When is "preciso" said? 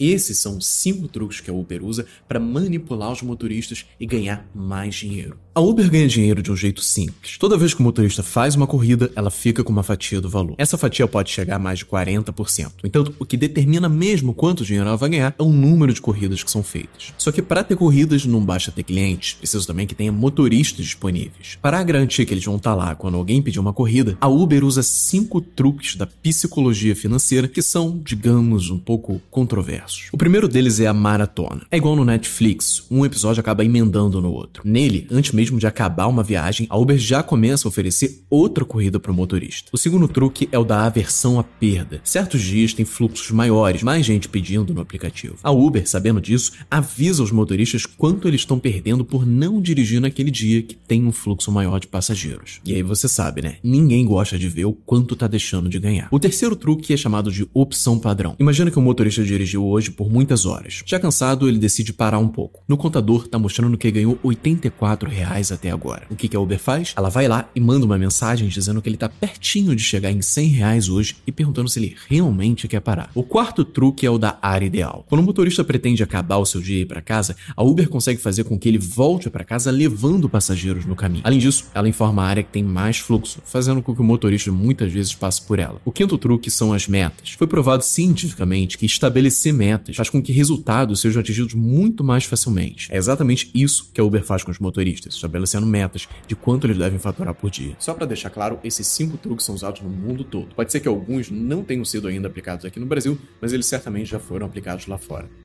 19.34-19.66